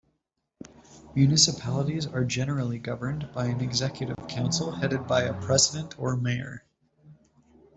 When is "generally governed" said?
2.25-3.31